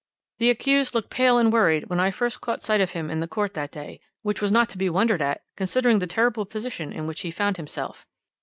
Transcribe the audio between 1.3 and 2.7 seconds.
and worried when I first caught